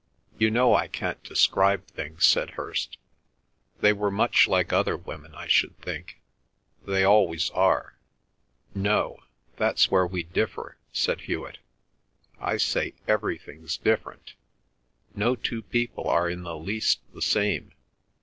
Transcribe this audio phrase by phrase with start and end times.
[0.39, 2.97] "You know I can't describe things!" said Hirst.
[3.81, 6.19] "They were much like other women, I should think.
[6.87, 7.99] They always are."
[8.73, 9.19] "No;
[9.57, 11.59] that's where we differ," said Hewet.
[12.39, 14.33] "I say everything's different.
[15.13, 17.71] No two people are in the least the same.